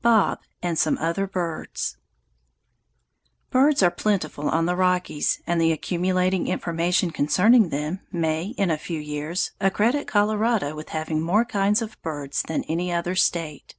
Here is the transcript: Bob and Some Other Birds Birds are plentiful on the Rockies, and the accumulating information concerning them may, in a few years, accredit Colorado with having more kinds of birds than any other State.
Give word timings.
Bob 0.00 0.38
and 0.62 0.78
Some 0.78 0.96
Other 0.96 1.26
Birds 1.26 1.98
Birds 3.50 3.82
are 3.82 3.90
plentiful 3.90 4.48
on 4.48 4.64
the 4.64 4.74
Rockies, 4.74 5.42
and 5.46 5.60
the 5.60 5.70
accumulating 5.70 6.46
information 6.46 7.10
concerning 7.10 7.68
them 7.68 8.00
may, 8.10 8.54
in 8.56 8.70
a 8.70 8.78
few 8.78 8.98
years, 8.98 9.50
accredit 9.60 10.08
Colorado 10.08 10.74
with 10.74 10.88
having 10.88 11.20
more 11.20 11.44
kinds 11.44 11.82
of 11.82 12.00
birds 12.00 12.42
than 12.48 12.64
any 12.68 12.90
other 12.90 13.14
State. 13.14 13.74